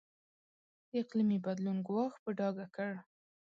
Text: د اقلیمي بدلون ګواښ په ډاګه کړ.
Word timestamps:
د 0.89 0.91
اقلیمي 1.01 1.37
بدلون 1.45 1.77
ګواښ 1.87 2.13
په 2.23 2.29
ډاګه 2.37 2.65
کړ. 2.75 2.91